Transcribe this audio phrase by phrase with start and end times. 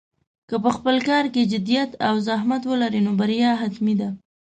[0.49, 4.09] که په خپل کار کې جدیت او زحمت ولرې، نو بریا حتمي ده.